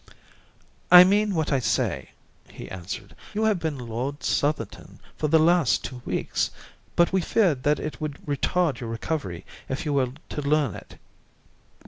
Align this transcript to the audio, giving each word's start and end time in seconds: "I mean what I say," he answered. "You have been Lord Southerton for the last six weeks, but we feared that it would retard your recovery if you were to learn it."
"I 0.89 1.03
mean 1.03 1.35
what 1.35 1.51
I 1.51 1.59
say," 1.59 2.09
he 2.49 2.71
answered. 2.71 3.15
"You 3.35 3.43
have 3.43 3.59
been 3.59 3.77
Lord 3.77 4.23
Southerton 4.23 4.97
for 5.15 5.27
the 5.27 5.37
last 5.37 5.85
six 5.85 6.05
weeks, 6.07 6.49
but 6.95 7.13
we 7.13 7.21
feared 7.21 7.61
that 7.61 7.79
it 7.79 8.01
would 8.01 8.15
retard 8.25 8.79
your 8.79 8.89
recovery 8.89 9.45
if 9.69 9.85
you 9.85 9.93
were 9.93 10.13
to 10.29 10.41
learn 10.41 10.73
it." 10.73 10.97